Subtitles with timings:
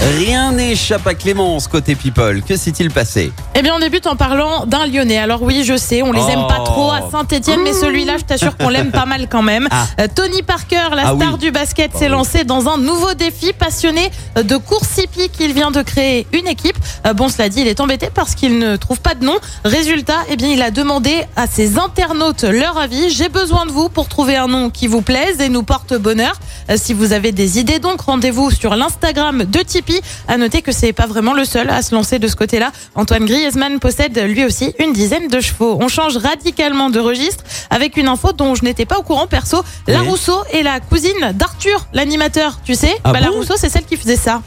[0.00, 2.42] Rien n'échappe à Clémence côté People.
[2.42, 5.18] Que s'est-il passé Eh bien, on débute en parlant d'un Lyonnais.
[5.18, 6.64] Alors oui, je sais, on les aime pas Oh.
[6.64, 9.66] trop à Saint-Etienne, mais celui-là, je t'assure qu'on l'aime pas mal quand même.
[9.70, 9.86] Ah.
[10.00, 12.10] Euh, Tony Parker, la Ah star du basket, s'est oui.
[12.12, 15.32] lancé dans un nouveau défi passionné de course hippique.
[15.40, 16.76] Il vient de créer une équipe.
[17.06, 19.36] Euh, bon, cela dit, il est embêté parce qu'il ne trouve pas de nom.
[19.64, 23.10] Résultat, eh bien, il a demandé à ses internautes leur avis.
[23.10, 26.34] J'ai besoin de vous pour trouver un nom qui vous plaise et nous porte bonheur.
[26.70, 29.87] Euh, si vous avez des idées, donc rendez-vous sur l'Instagram de Tipeee.
[30.28, 32.72] À noter que c'est pas vraiment le seul à se lancer de ce côté-là.
[32.94, 35.78] Antoine Griezmann possède lui aussi une dizaine de chevaux.
[35.80, 39.62] On change radicalement de registre avec une info dont je n'étais pas au courant perso.
[39.86, 40.00] La.
[40.00, 42.58] Rousseau est la cousine d'Arthur, l'animateur.
[42.64, 44.42] Tu sais Ah Bah, La Rousseau, c'est celle qui faisait ça.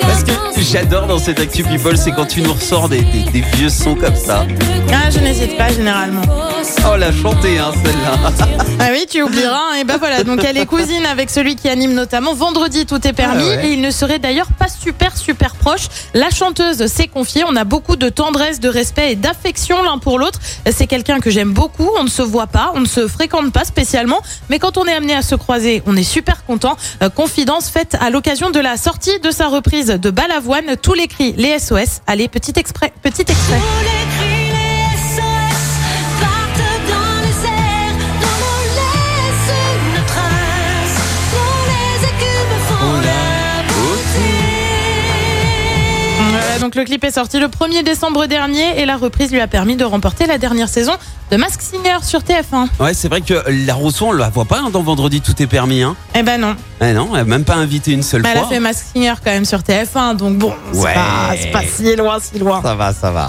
[0.00, 3.40] Parce que j'adore dans cette actu People, c'est quand tu nous ressors des, des- des
[3.56, 4.46] vieux sons comme ça.
[4.92, 6.22] Ah, je n'hésite pas généralement.
[6.90, 8.32] Oh, la chanter, hein, celle-là.
[8.80, 9.56] Ah oui, tu oublieras.
[9.72, 9.74] hein.
[9.80, 13.12] Et bah voilà, donc elle est cousine avec celui qui anime notamment Vendredi tout est
[13.12, 13.44] permis.
[13.46, 13.66] Ah ouais.
[13.68, 15.82] Et il ne serait d'ailleurs pas super super proche.
[16.12, 17.44] La chanteuse s'est confiée.
[17.48, 20.40] On a beaucoup de tendresse, de respect et d'affection l'un pour l'autre.
[20.70, 21.88] C'est quelqu'un que j'aime beaucoup.
[21.98, 24.20] On ne se voit pas, on ne se fréquente pas spécialement.
[24.50, 26.76] Mais quand on est amené à se croiser, on est super content.
[27.02, 30.76] Euh, confidence faite à l'occasion de la sortie de sa reprise de Balavoine.
[30.82, 32.00] Tous les cris, les SOS.
[32.06, 33.60] Allez, petit exprès, petit extrait.
[46.64, 49.76] Donc le clip est sorti le 1er décembre dernier et la reprise lui a permis
[49.76, 50.92] de remporter la dernière saison
[51.30, 52.68] de Mask Singer sur TF1.
[52.80, 53.34] Ouais, c'est vrai que
[53.66, 55.82] la Rousseau, on la voit pas hein, dans Vendredi, tout est permis.
[55.82, 55.94] Hein.
[56.14, 58.40] Eh ben non, Eh non, elle a même pas invité une seule Mais elle a
[58.40, 58.48] fois.
[58.48, 60.94] fait Mask Singer quand même sur TF1, donc bon, c'est Ouais.
[60.94, 62.62] pas, c'est pas si loin, si loin.
[62.62, 63.28] Ça va, ça va.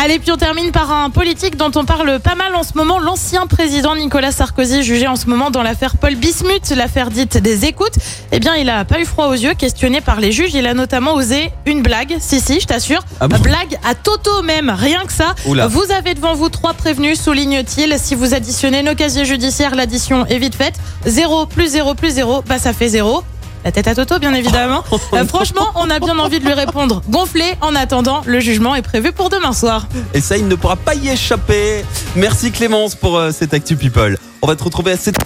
[0.00, 3.00] Allez, puis on termine par un politique dont on parle pas mal en ce moment,
[3.00, 7.64] l'ancien président Nicolas Sarkozy, jugé en ce moment dans l'affaire Paul Bismuth, l'affaire dite des
[7.64, 7.96] écoutes.
[8.30, 10.54] Eh bien, il a pas eu froid aux yeux, questionné par les juges.
[10.54, 13.00] Il a notamment osé une blague, si, si, je t'assure.
[13.18, 15.34] Ah bon blague à Toto même, rien que ça.
[15.46, 15.66] Oula.
[15.66, 17.98] Vous avez devant vous trois prévenus, souligne-t-il.
[17.98, 20.74] Si vous additionnez nos casiers judiciaires, l'addition est vite faite.
[21.06, 23.24] 0 plus 0 plus 0, bah ça fait 0.
[23.68, 24.82] La tête à Toto, bien évidemment.
[25.14, 27.44] Euh, franchement, on a bien envie de lui répondre gonflé.
[27.60, 29.86] En attendant, le jugement est prévu pour demain soir.
[30.12, 31.84] Et ça, il ne pourra pas y échapper.
[32.14, 34.18] Merci Clémence pour euh, cette actu People.
[34.42, 35.16] On va te retrouver à cette...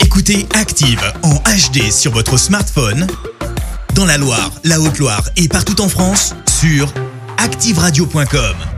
[0.00, 3.06] Écoutez Active en HD sur votre smartphone,
[3.94, 6.92] dans la Loire, la Haute-Loire et partout en France, sur
[7.38, 8.69] activeradio.com.